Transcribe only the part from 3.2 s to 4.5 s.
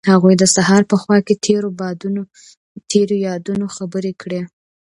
یادونو خبرې کړې.